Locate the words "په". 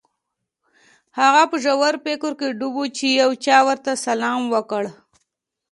1.51-1.57